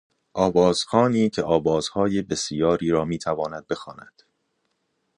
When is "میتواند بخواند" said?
3.05-4.23